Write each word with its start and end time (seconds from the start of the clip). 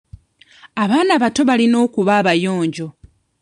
Abaana 0.83 1.11
abato 1.17 1.41
balina 1.49 1.77
okuba 1.85 2.11
abayonjo. 2.21 2.87